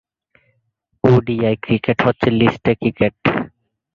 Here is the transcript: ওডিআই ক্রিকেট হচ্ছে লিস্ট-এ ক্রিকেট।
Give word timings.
ওডিআই 1.03 1.55
ক্রিকেট 1.65 1.97
হচ্ছে 2.05 2.27
লিস্ট-এ 2.39 2.73
ক্রিকেট। 2.81 3.15